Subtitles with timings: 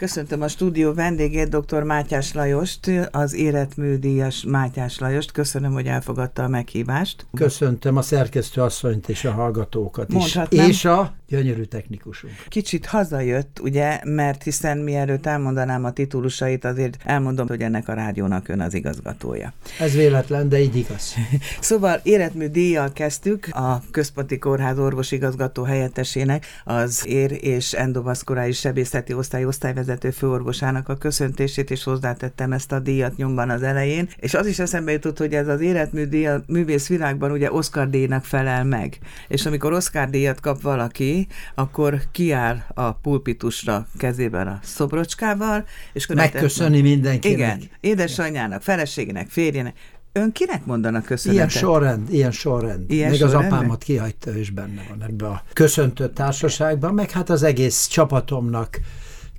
[0.00, 1.82] Köszöntöm a stúdió vendégét, dr.
[1.82, 5.32] Mátyás Lajost, az életműdíjas Mátyás Lajost.
[5.32, 7.26] Köszönöm, hogy elfogadta a meghívást.
[7.34, 10.38] Köszöntöm a szerkesztő asszonyt és a hallgatókat is.
[10.50, 12.32] És a gyönyörű technikusunk.
[12.48, 18.48] Kicsit hazajött, ugye, mert hiszen mielőtt elmondanám a titulusait, azért elmondom, hogy ennek a rádiónak
[18.48, 19.52] ön az igazgatója.
[19.78, 21.14] Ez véletlen, de így igaz.
[21.60, 29.44] szóval életmű díjjal kezdtük a Központi Kórház orvosigazgató helyettesének, az ér és endovaszkuláris sebészeti osztály
[29.44, 34.58] osztályvezető főorvosának a köszöntését, és hozzátettem ezt a díjat nyomban az elején, és az is
[34.58, 38.98] eszembe jutott, hogy ez az életmű díj a művész világban ugye Oscar díjnak felel meg.
[39.28, 41.19] És amikor Oscar díjat kap valaki,
[41.54, 47.36] akkor kiáll a pulpitusra kezében a szobrocskával, és megköszöni mindenkinek.
[47.36, 49.74] Igen, édesanyjának, feleségének, férjének,
[50.12, 51.34] Ön kinek mondanak köszönetet?
[51.34, 52.90] Ilyen sorrend, ilyen sorrend.
[52.90, 53.52] Ilyen Még sorrendben?
[53.52, 58.80] az apámat kihagyta, és benne van ebbe a köszöntő társaságban, meg hát az egész csapatomnak,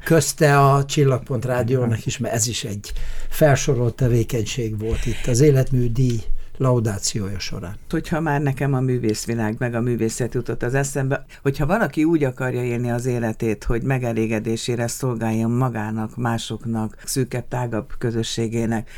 [0.03, 2.93] közte a Csillagpont Rádiónak is, mert ez is egy
[3.29, 6.19] felsorolt tevékenység volt itt, az életmű díj
[6.57, 7.75] laudációja során.
[7.89, 12.63] Hogyha már nekem a művészvilág meg a művészet jutott az eszembe, hogyha valaki úgy akarja
[12.63, 18.89] élni az életét, hogy megelégedésére szolgáljon magának, másoknak, szűkebb, tágabb közösségének,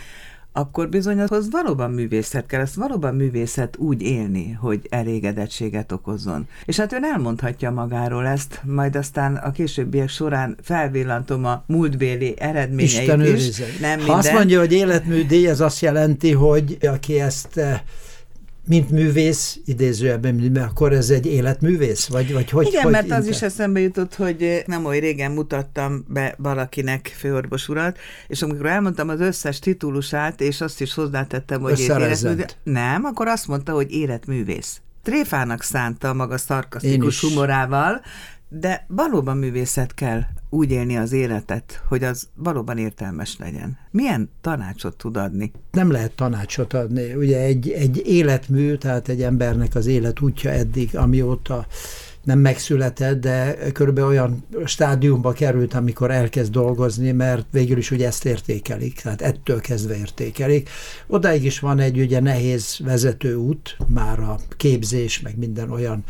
[0.54, 6.48] akkor bizony az valóban művészet kell, ezt valóban művészet úgy élni, hogy elégedettséget okozzon.
[6.66, 13.02] És hát ön elmondhatja magáról ezt, majd aztán a későbbiek során felvillantom a múltbéli eredményeit
[13.02, 13.58] Isten is.
[13.80, 14.16] Nem ha minden.
[14.16, 17.80] azt mondja, hogy életműdíj, ez azt jelenti, hogy aki ezt eh,
[18.68, 22.08] mint művész, idézőjelben, akkor ez egy életművész?
[22.08, 26.06] Vagy, vagy hogy, Igen, hogy mert az is eszembe jutott, hogy nem oly régen mutattam
[26.08, 27.98] be valakinek főorvos urat,
[28.28, 33.48] és amikor elmondtam az összes titulusát, és azt is hozzátettem, hogy életművész, nem, akkor azt
[33.48, 34.82] mondta, hogy életművész.
[35.04, 38.02] Tréfának szánta maga szarkasztikus humorával,
[38.50, 40.22] de valóban művészet kell
[40.54, 43.78] úgy élni az életet, hogy az valóban értelmes legyen.
[43.92, 45.52] Milyen tanácsot tud adni?
[45.72, 47.14] Nem lehet tanácsot adni.
[47.14, 51.68] Ugye egy, egy életmű, tehát egy embernek az élet útja eddig, amióta
[52.24, 58.26] nem megszületett, de körülbelül olyan stádiumba került, amikor elkezd dolgozni, mert végül is ugye ezt
[58.26, 60.70] értékelik, tehát ettől kezdve értékelik.
[61.08, 66.04] Odáig is van egy ugye nehéz vezetőút, már a képzés, meg minden olyan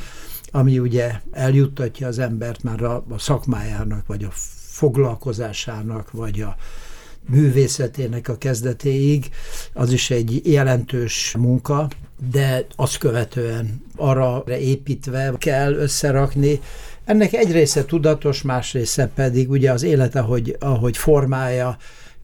[0.56, 4.30] ami ugye eljuttatja az embert már a, a szakmájának, vagy a
[4.68, 6.56] foglalkozásának, vagy a
[7.30, 9.30] művészetének a kezdetéig,
[9.74, 11.88] az is egy jelentős munka,
[12.32, 16.60] de azt követően arra építve kell összerakni.
[17.06, 21.78] Ennek egy része tudatos, más része pedig ugye az élete, ahogy, ahogy formálja,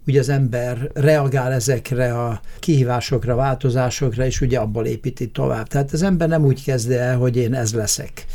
[0.08, 5.68] ugye az ember reagál ezekre a kihívásokra, változásokra, és ugye abból építi tovább.
[5.68, 8.26] Tehát az ember nem úgy kezd el, hogy én ez leszek.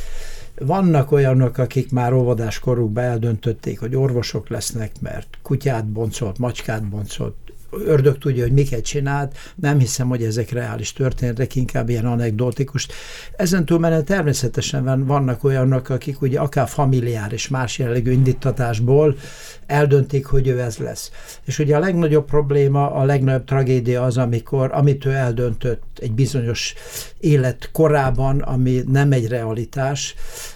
[0.58, 7.34] Vannak olyanok, akik már óvodás korukban eldöntötték, hogy orvosok lesznek, mert kutyát boncolt, macskát boncolt,
[7.86, 12.88] ördög tudja, hogy miket csinált, nem hiszem, hogy ezek reális történetek, inkább ilyen anekdotikus.
[13.36, 19.16] Ezen túlmenően természetesen vannak olyanok, akik ugye akár familiáris, más jellegű indítatásból
[19.66, 21.10] eldöntik, hogy ő ez lesz.
[21.44, 26.74] És ugye a legnagyobb probléma, a legnagyobb tragédia az, amikor, amit ő eldöntött egy bizonyos
[27.20, 30.14] élet korában, ami nem egy realitás,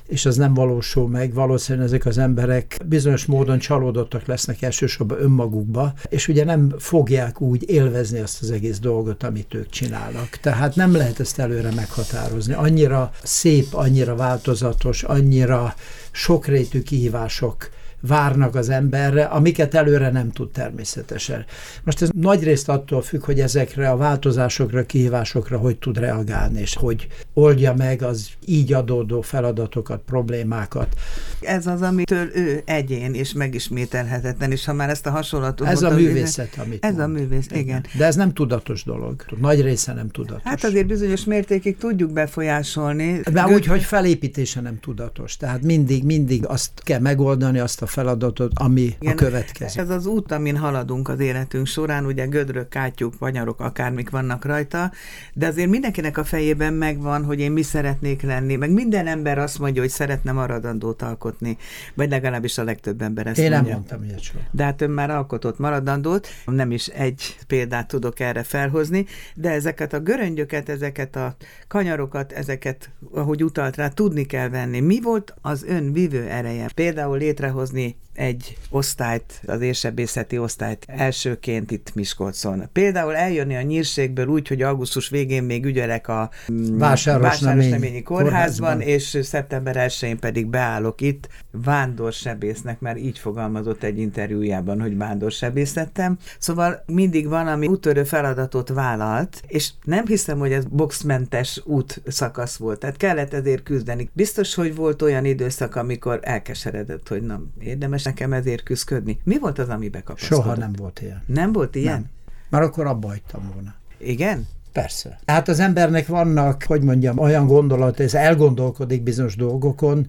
[0.08, 1.34] és az nem valósul meg.
[1.34, 7.70] Valószínűleg ezek az emberek bizonyos módon csalódottak lesznek elsősorban önmagukba, és ugye nem fogják úgy
[7.70, 10.28] élvezni azt az egész dolgot, amit ők csinálnak.
[10.28, 12.54] Tehát nem lehet ezt előre meghatározni.
[12.54, 15.74] Annyira szép, annyira változatos, annyira
[16.10, 17.68] sokrétű kihívások
[18.00, 21.44] várnak az emberre, amiket előre nem tud természetesen.
[21.84, 26.74] Most ez nagy részt attól függ, hogy ezekre a változásokra, kihívásokra hogy tud reagálni, és
[26.74, 30.96] hogy oldja meg az így adódó feladatokat, problémákat.
[31.40, 36.00] Ez az, amitől ő egyén és megismételhetetlen, és ha már ezt a hasonlatot Ez mondta,
[36.00, 37.04] a művészet, amit Ez mond.
[37.04, 37.60] a művész, igen.
[37.60, 37.84] igen.
[37.96, 39.24] De ez nem tudatos dolog.
[39.40, 40.42] Nagy része nem tudatos.
[40.44, 43.20] Hát azért bizonyos mértékig tudjuk befolyásolni.
[43.32, 45.36] Már úgy, hogy felépítése nem tudatos.
[45.36, 49.80] Tehát mindig, mindig azt kell megoldani, azt a feladatot, ami Igen, a következő.
[49.80, 54.92] Ez az út, amin haladunk az életünk során, ugye gödrök, kátyuk, vanyarok, akármik vannak rajta,
[55.34, 59.58] de azért mindenkinek a fejében megvan, hogy én mi szeretnék lenni, meg minden ember azt
[59.58, 61.56] mondja, hogy szeretne maradandót alkotni,
[61.94, 63.68] vagy legalábbis a legtöbb ember ezt én mondja.
[63.68, 64.44] nem mondtam ilyet soha.
[64.50, 69.92] De hát ön már alkotott maradandót, nem is egy példát tudok erre felhozni, de ezeket
[69.92, 71.36] a göröngyöket, ezeket a
[71.68, 74.80] kanyarokat, ezeket, ahogy utalt rá, tudni kell venni.
[74.80, 76.68] Mi volt az ön vívő ereje?
[76.74, 82.68] Például létrehozni hozni egy osztályt, az érsebészeti osztályt elsőként itt Miskolcon.
[82.72, 88.80] Például eljönni a nyírségből úgy, hogy augusztus végén még ügyelek a mm, Vásárosneményi kórházban, kórházban,
[88.80, 96.18] és szeptember 1-én pedig beállok itt vándorsebésznek, mert így fogalmazott egy interjújában, hogy vándorsebész lettem.
[96.38, 102.56] Szóval mindig van, ami útörő feladatot vállalt, és nem hiszem, hogy ez boxmentes út szakasz
[102.56, 102.78] volt.
[102.78, 104.10] Tehát kellett ezért küzdeni.
[104.12, 109.18] Biztos, hogy volt olyan időszak, amikor elkeseredett, hogy nem érdemes nekem ezért küzdködni.
[109.24, 110.44] Mi volt az, ami bekapaszkodott?
[110.44, 111.22] Soha nem volt ilyen.
[111.26, 111.92] Nem volt ilyen?
[111.92, 112.10] Nem.
[112.48, 113.74] Már akkor abba hagytam volna.
[113.98, 114.46] Igen?
[114.72, 115.18] Persze.
[115.26, 120.06] Hát az embernek vannak, hogy mondjam, olyan gondolat, ez elgondolkodik bizonyos dolgokon,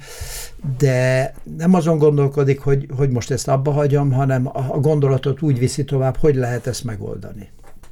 [0.78, 5.84] de nem azon gondolkodik, hogy, hogy most ezt abba hagyom, hanem a gondolatot úgy viszi
[5.84, 7.50] tovább, hogy lehet ezt megoldani.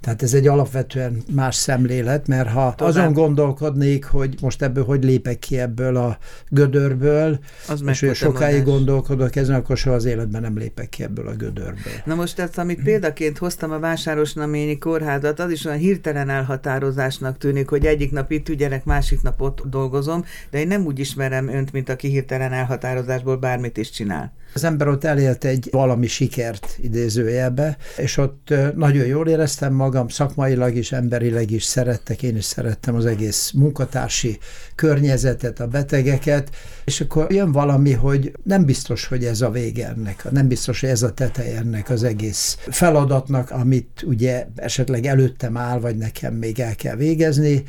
[0.08, 2.88] Tehát ez egy alapvetően más szemlélet, mert ha Tudom.
[2.88, 6.18] azon gondolkodnék, hogy most ebből hogy lépek ki ebből a
[6.50, 7.40] gödörből,
[7.70, 11.34] az és hogy sokáig gondolkodok ezen, akkor soha az életben nem lépek ki ebből a
[11.34, 11.94] gödörből.
[12.06, 17.70] Na most ezt, amit példaként hoztam a Vásárosnaményi kórházat, az is olyan hirtelen elhatározásnak tűnik,
[17.70, 21.72] hogy egyik nap itt ügyelek, másik nap ott dolgozom, de én nem úgy ismerem önt,
[21.72, 24.34] mint aki hirtelen elhatározásból bármit is csinál.
[24.58, 30.76] Az ember ott elélt egy valami sikert idézőjelbe, és ott nagyon jól éreztem magam, szakmailag
[30.76, 34.38] is, emberileg is szerettek, én is szerettem az egész munkatársi
[34.76, 36.50] környezetet, a betegeket,
[36.86, 40.90] és akkor jön valami, hogy nem biztos, hogy ez a vége ennek, nem biztos, hogy
[40.90, 46.60] ez a teteje ennek az egész feladatnak, amit ugye esetleg előttem áll, vagy nekem még
[46.60, 47.64] el kell végezni,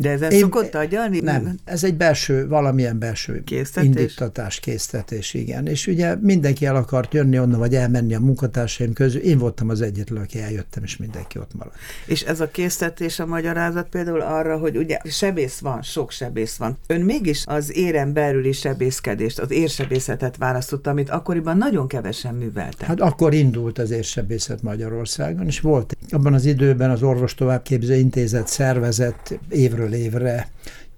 [0.00, 1.20] de ez Én, szokott agyalni?
[1.20, 3.88] Nem, ez egy belső, valamilyen belső késztetés?
[3.88, 5.66] indítatás, késztetés, igen.
[5.66, 9.20] És ugye mindenki el akart jönni onnan, vagy elmenni a munkatársaim közül.
[9.20, 11.76] Én voltam az egyetlen, aki eljöttem, és mindenki ott maradt.
[12.06, 16.78] És ez a késztetés a magyarázat például arra, hogy ugye sebész van, sok sebész van.
[16.86, 22.86] Ön mégis az éren belüli sebészkedést, az érsebészetet választotta, amit akkoriban nagyon kevesen műveltek.
[22.86, 28.48] Hát akkor indult az érsebészet Magyarországon, és volt abban az időben az orvos továbbképző intézet
[28.48, 30.48] szervezett évről évről évre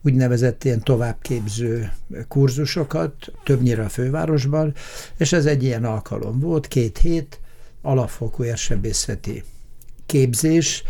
[0.02, 1.92] úgynevezett ilyen továbbképző
[2.28, 4.74] kurzusokat, többnyire a fővárosban,
[5.16, 7.40] és ez egy ilyen alkalom volt, két hét
[7.82, 9.42] alapfokú érsebészeti
[10.06, 10.82] képzés,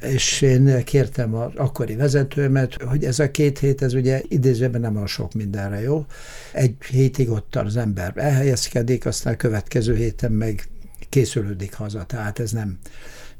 [0.00, 4.96] és én kértem az akkori vezetőmet, hogy ez a két hét, ez ugye idézőben nem
[4.96, 6.06] a sok mindenre jó.
[6.52, 10.68] Egy hétig ott az ember elhelyezkedik, aztán a következő héten meg
[11.08, 12.78] készülődik haza, tehát ez nem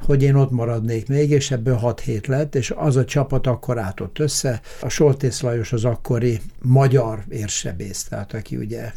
[0.05, 3.79] hogy én ott maradnék még, és ebből 6 hét lett, és az a csapat akkor
[3.79, 4.61] átott össze.
[4.81, 8.93] A Soltész Lajos az akkori magyar érsebész, tehát aki ugye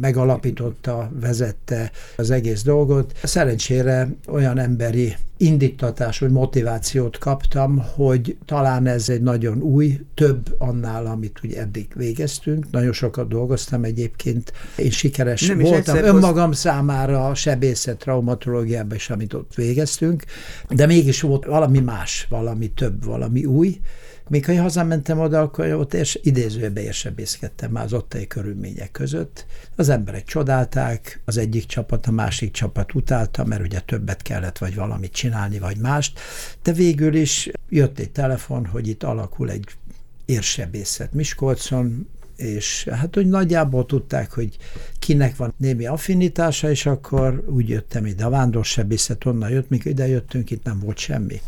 [0.00, 3.12] megalapította, vezette az egész dolgot.
[3.22, 11.06] Szerencsére olyan emberi indítatás vagy motivációt kaptam, hogy talán ez egy nagyon új, több annál,
[11.06, 12.70] amit ugye eddig végeztünk.
[12.70, 14.52] Nagyon sokat dolgoztam egyébként.
[14.76, 16.58] Én sikeres Nem voltam önmagam hoz...
[16.58, 20.24] számára a sebészet traumatológiában is, amit ott végeztünk,
[20.68, 23.80] de mégis volt valami más, valami több, valami új,
[24.30, 29.46] ha én hazamentem oda, akkor ott és idézőbe érsebészkedtem már az ottani körülmények között.
[29.76, 34.74] Az emberek csodálták, az egyik csapat, a másik csapat utálta, mert ugye többet kellett vagy
[34.74, 36.20] valamit csinálni, vagy mást,
[36.62, 39.64] de végül is jött egy telefon, hogy itt alakul egy
[40.24, 44.56] érsebészet Miskolcon, és hát hogy nagyjából tudták, hogy
[44.98, 48.24] kinek van némi affinitása, és akkor úgy jöttem ide.
[48.24, 51.40] A vándorsebészet onnan jött, mikor ide jöttünk, itt nem volt semmi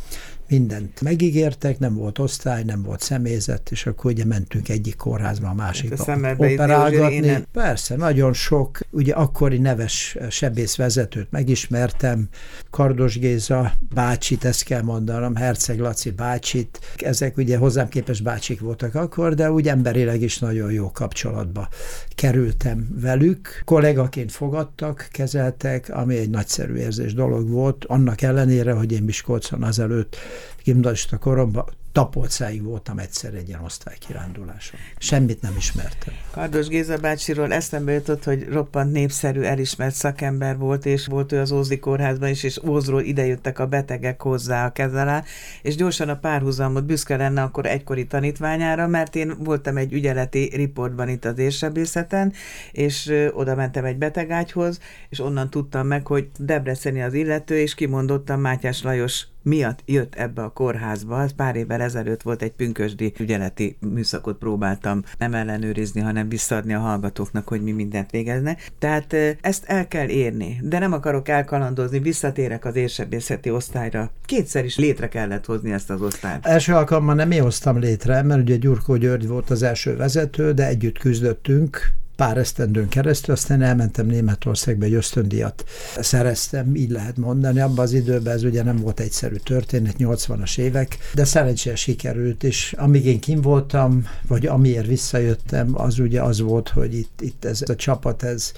[0.48, 5.54] mindent megígértek, nem volt osztály, nem volt személyzet, és akkor ugye mentünk egyik kórházba a
[5.54, 7.44] másikba hát operálgatni.
[7.52, 12.28] Persze, nagyon sok, ugye akkori neves sebészvezetőt megismertem,
[12.70, 18.94] Kardos Géza bácsit, ezt kell mondanom, Herceg Laci bácsit, ezek ugye hozzám képes bácsik voltak
[18.94, 21.69] akkor, de úgy emberileg is nagyon jó kapcsolatba
[22.15, 23.62] kerültem velük.
[23.65, 30.17] Kollégaként fogadtak, kezeltek, ami egy nagyszerű érzés dolog volt, annak ellenére, hogy én Miskolcon azelőtt
[30.65, 31.65] gimnazista koromban
[31.96, 34.81] Tapolcáig voltam egyszer egy ilyen osztálykiránduláson.
[34.98, 36.15] Semmit nem ismertem.
[36.31, 41.53] Kardos Géza bácsiról eszembe jutott, hogy roppant népszerű, elismert szakember volt, és volt ő az
[41.53, 45.24] Ózdi kórházban is, és Ózról idejöttek a betegek hozzá a kezelá,
[45.62, 51.08] és gyorsan a párhuzamot büszke lenne akkor egykori tanítványára, mert én voltam egy ügyeleti riportban
[51.08, 52.32] itt az érsebészeten,
[52.72, 58.41] és oda mentem egy betegágyhoz, és onnan tudtam meg, hogy Debreceni az illető, és kimondottam
[58.41, 61.20] Mátyás Lajos miatt jött ebbe a kórházba.
[61.20, 66.79] Az pár évvel ezelőtt volt egy pünkösdi ügyeleti műszakot próbáltam nem ellenőrizni, hanem visszaadni a
[66.79, 68.56] hallgatóknak, hogy mi mindent végezne.
[68.79, 74.10] Tehát ezt el kell érni, de nem akarok elkalandozni, visszatérek az érsebészeti osztályra.
[74.24, 76.46] Kétszer is létre kellett hozni ezt az osztályt.
[76.46, 80.67] Első alkalommal nem én hoztam létre, mert ugye Gyurkó György volt az első vezető, de
[80.67, 81.81] együtt küzdöttünk,
[82.17, 85.65] pár esztendőn keresztül, aztán elmentem Németországba, egy ösztöndíjat
[86.01, 87.61] szereztem, így lehet mondani.
[87.61, 92.75] Abban az időben ez ugye nem volt egyszerű történet, 80-as évek, de szerencsére sikerült, és
[92.79, 97.63] amíg én kim voltam, vagy amiért visszajöttem, az ugye az volt, hogy itt, itt ez
[97.67, 98.53] a csapat, ez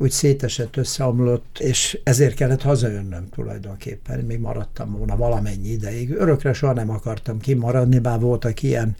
[0.00, 4.20] úgy szétesett, összeomlott, és ezért kellett hazajönnöm tulajdonképpen.
[4.20, 6.10] Még maradtam volna valamennyi ideig.
[6.10, 8.96] Örökre soha nem akartam kimaradni, bár voltak ilyen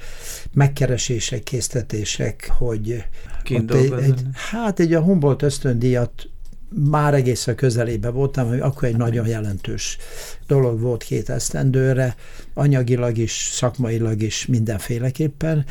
[0.52, 3.04] megkeresések, késztetések, hogy
[3.44, 6.28] egy, egy, hát egy a Humboldt ösztöndíjat
[6.72, 9.98] már egész a közelébe voltam, hogy akkor egy nagyon jelentős
[10.46, 12.16] dolog volt két esztendőre,
[12.54, 15.64] anyagilag is, szakmailag is mindenféleképpen,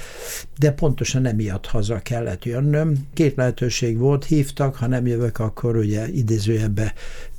[0.57, 3.07] de pontosan emiatt haza kellett jönnöm.
[3.13, 6.93] Két lehetőség volt, hívtak, ha nem jövök, akkor ugye idézőjebbe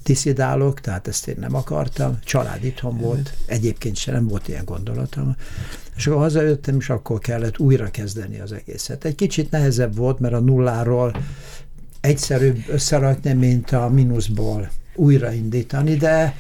[0.05, 2.19] diszidálok, tehát ezt én nem akartam.
[2.25, 5.37] Család itthon volt, egyébként sem nem volt ilyen gondolatom.
[5.97, 9.05] És akkor hazajöttem, és akkor kellett újra kezdeni az egészet.
[9.05, 11.15] Egy kicsit nehezebb volt, mert a nulláról
[12.01, 16.35] egyszerűbb összerakni, mint a mínuszból újraindítani, de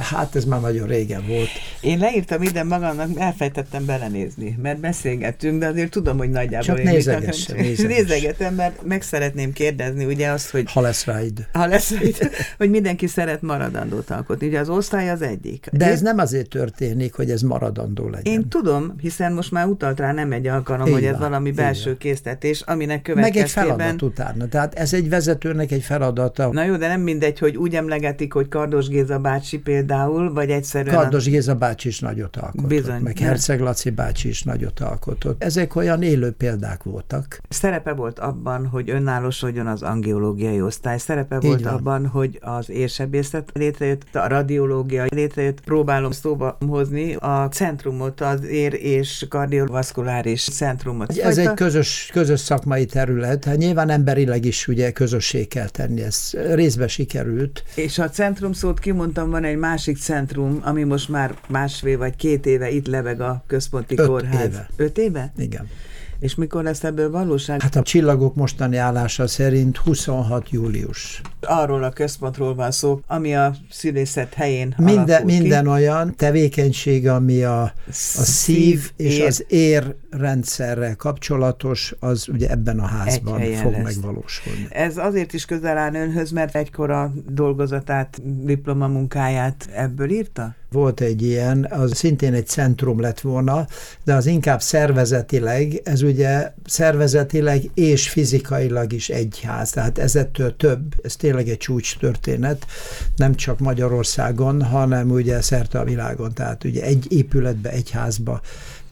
[0.00, 1.48] hát ez már nagyon régen volt.
[1.80, 7.56] Én leírtam ide magamnak, elfejtettem belenézni, mert beszélgettünk, de azért tudom, hogy nagyjából Csak nézegessen,
[7.86, 10.72] nézegetem, mert meg szeretném kérdezni, ugye azt, hogy...
[10.72, 11.48] Ha lesz rá ide.
[11.52, 14.46] Ha lesz rá ide, hogy mindenki szeret maradandót alkotni.
[14.46, 15.66] Ugye az osztály az egyik.
[15.72, 18.32] De ez nem azért történik, hogy ez maradandó legyen.
[18.32, 21.50] Én tudom, hiszen most már utalt rá nem egy alkalom, így hogy ez van, valami
[21.50, 23.66] belső késztetés, aminek következtében...
[23.66, 24.48] Meg egy feladat utána.
[24.48, 26.48] Tehát ez egy vezetőnek egy feladata.
[26.52, 30.94] Na jó, de nem mindegy, hogy úgy emlegetik, hogy Kardos Géza bácsi például, vagy egyszerűen...
[30.94, 35.42] Kardos Géza bácsi is nagyot alkotott, Bizony, meg Herceg Laci bácsi is nagyot alkotott.
[35.42, 37.40] Ezek olyan élő példák voltak.
[37.48, 44.14] Szerepe volt abban, hogy önállósodjon az angiológiai osztály, szerepe volt abban, hogy az érsebészet létrejött,
[44.14, 51.10] a radiológia létrejött, próbálom szóba hozni a centrumot, az ér- és kardiovaszkuláris centrumot.
[51.10, 51.50] Ez Fajta...
[51.50, 56.88] egy közös, közös szakmai terület, hát nyilván emberileg is ugye közössé kell tenni, ez részbe
[56.88, 57.64] sikerült.
[57.74, 62.46] És a centrum szót kimondtam, van egy másik centrum, ami most már másfél vagy két
[62.46, 64.46] éve itt lebeg a központi Öt kórház.
[64.46, 64.68] Éve.
[64.76, 65.32] Öt éve?
[65.36, 65.68] Igen.
[66.20, 67.60] És mikor lesz ebből valóság?
[67.60, 71.20] Hát a csillagok mostani állása szerint 26 július.
[71.40, 75.70] Arról a központról van szó, ami a szülészet helyén Minden, minden ki.
[75.70, 77.72] olyan tevékenység, ami a, a
[78.22, 79.26] szív és ér.
[79.26, 83.82] az ér rendszerrel kapcsolatos, az ugye ebben a házban fog lesz.
[83.82, 84.66] megvalósulni.
[84.70, 90.54] Ez azért is közel áll önhöz, mert egykor a dolgozatát, diplomamunkáját ebből írta?
[90.70, 93.66] Volt egy ilyen, az szintén egy centrum lett volna,
[94.04, 100.94] de az inkább szervezetileg, ez ugye szervezetileg és fizikailag is egy ház, tehát ezettől több,
[101.02, 102.66] ez tényleg egy csúcs történet,
[103.16, 108.40] nem csak Magyarországon, hanem ugye szerte a világon, tehát ugye egy épületbe, egy házba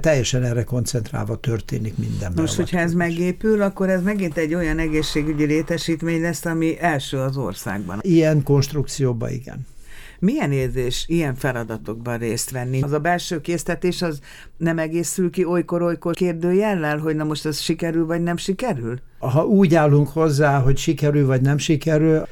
[0.01, 2.33] teljesen erre koncentrálva történik minden.
[2.37, 7.37] Most, hogyha ez megépül, akkor ez megint egy olyan egészségügyi létesítmény lesz, ami első az
[7.37, 7.99] országban.
[8.03, 9.67] Ilyen konstrukcióban igen.
[10.19, 12.83] Milyen érzés ilyen feladatokban részt venni?
[12.83, 14.21] Az a belső késztetés az
[14.57, 18.99] nem egészül ki olykor-olykor kérdőjellel, hogy na most ez sikerül vagy nem sikerül?
[19.19, 22.23] Ha úgy állunk hozzá, hogy sikerül vagy nem sikerül,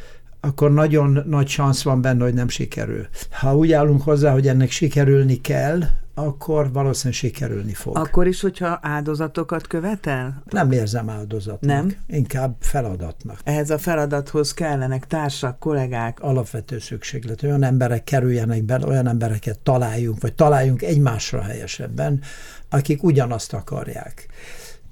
[0.40, 3.06] akkor nagyon nagy szansz van benne, hogy nem sikerül.
[3.30, 5.80] Ha úgy állunk hozzá, hogy ennek sikerülni kell,
[6.14, 7.98] akkor valószínűleg sikerülni fog.
[7.98, 10.42] Akkor is, hogyha áldozatokat követel?
[10.50, 11.76] Nem érzem áldozatnak.
[11.76, 11.94] Nem?
[12.06, 13.38] Inkább feladatnak.
[13.44, 16.20] Ehhez a feladathoz kellenek társak, kollégák?
[16.20, 17.42] Alapvető szükséglet.
[17.42, 22.20] Olyan emberek kerüljenek be, olyan embereket találjunk, vagy találjunk egymásra helyesebben,
[22.68, 24.28] akik ugyanazt akarják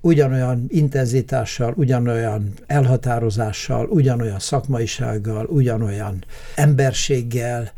[0.04, 6.24] ugyanolyan intenzitással, ugyanolyan elhatározással, ugyanolyan szakmaisággal, ugyanolyan
[6.54, 7.72] emberséggel,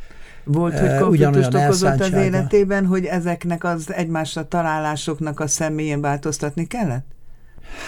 [0.44, 7.06] volt, hogy konfliktust okozott az életében, hogy ezeknek az egymásra találásoknak a személyén változtatni kellett?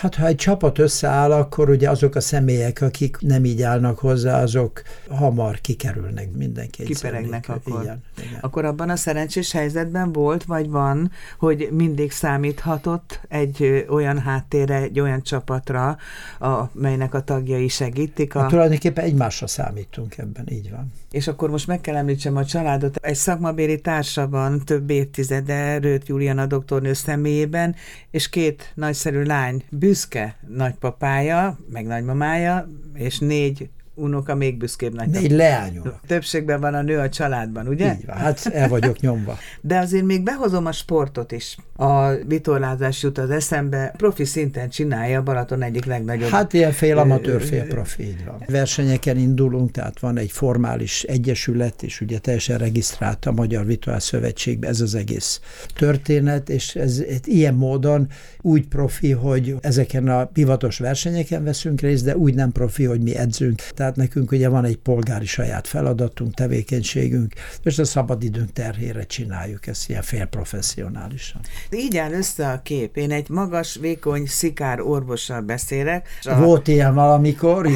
[0.00, 4.42] Hát ha egy csapat összeáll, akkor ugye azok a személyek, akik nem így állnak hozzá,
[4.42, 6.82] azok hamar kikerülnek mindenki.
[6.84, 7.82] Kiperegnek akkor.
[7.82, 8.38] Igen, igen.
[8.40, 15.00] Akkor abban a szerencsés helyzetben volt, vagy van, hogy mindig számíthatott egy olyan háttérre, egy
[15.00, 15.96] olyan csapatra,
[16.38, 18.34] amelynek a tagjai segítik.
[18.34, 18.40] A...
[18.40, 20.92] Hát tulajdonképpen egymásra számítunk ebben, így van.
[21.10, 22.96] És akkor most meg kell említsem a családot.
[22.96, 27.74] Egy szakmabéri társa van több évtizede, Rőt Juliana doktornő személyében,
[28.10, 35.08] és két nagyszerű lány, büszke nagypapája, meg nagymamája, és négy unoka még büszkébb nagy.
[35.08, 36.00] Négy leányok.
[36.06, 37.94] Többségben van a nő a családban, ugye?
[37.94, 39.38] Így van, hát el vagyok nyomva.
[39.60, 45.18] De azért még behozom a sportot is A vitorlázás jut az eszembe, profi szinten csinálja
[45.18, 46.30] a Balaton egyik legnagyobb.
[46.30, 48.42] Hát ilyen fél amatőr, fél profi, így van.
[48.46, 54.68] Versenyeken indulunk, tehát van egy formális egyesület, és ugye teljesen regisztrált a Magyar Vitorlás Szövetségbe
[54.68, 55.40] ez az egész
[55.74, 58.08] történet, és ez ilyen módon
[58.40, 63.16] úgy profi, hogy ezeken a pivatos versenyeken veszünk részt, de úgy nem profi, hogy mi
[63.16, 63.62] edzünk.
[63.74, 69.88] Tehát nekünk ugye van egy polgári saját feladatunk, tevékenységünk, és a szabadidőnk terhére csináljuk ezt
[69.88, 71.40] ilyen félprofessionálisan.
[71.70, 72.96] Így áll össze a kép.
[72.96, 76.08] Én egy magas, vékony, szikár orvossal beszélek.
[76.22, 76.34] A...
[76.34, 77.68] Volt ilyen valamikor,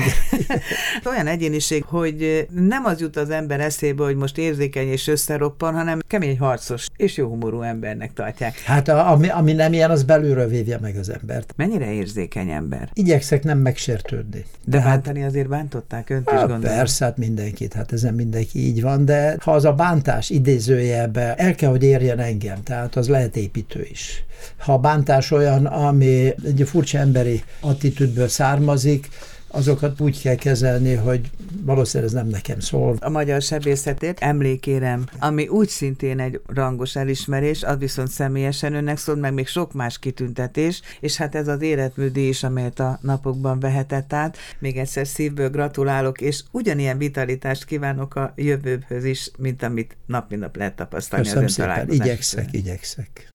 [1.10, 5.98] Olyan egyéniség, hogy nem az jut az ember eszébe, hogy most érzékeny és összeroppan, hanem
[6.06, 8.58] kemény harcos és jó humorú embernek tartják.
[8.58, 11.52] Hát a, ami, ami nem ilyen, az belülről védje meg az embert.
[11.56, 12.88] Mennyire érzékeny ember?
[12.92, 14.44] Igyekszek nem megsértődni.
[14.64, 16.76] De Tehát, bántani azért bántották önt hát, is, gondolom.
[16.76, 21.54] Persze, hát mindenkit, hát ezen mindenki így van, de ha az a bántás idézőjelbe el
[21.54, 24.24] kell, hogy érjen engem, tehát az lehet építő is.
[24.56, 29.08] Ha a bántás olyan, ami egy furcsa emberi attitűdből származik,
[29.50, 31.30] azokat úgy kell kezelni, hogy
[31.62, 32.96] valószínűleg ez nem nekem szól.
[33.00, 39.16] A magyar sebészetért emlékérem, ami úgy szintén egy rangos elismerés, az viszont személyesen önnek szól,
[39.16, 44.12] meg még sok más kitüntetés, és hát ez az életműdi is, amelyet a napokban vehetett
[44.12, 44.36] át.
[44.58, 50.42] Még egyszer szívből gratulálok, és ugyanilyen vitalitást kívánok a jövőhöz is, mint amit nap mint
[50.42, 53.30] nap lehet tapasztalni Köszönöm szépen, igyekszek, igyekszek.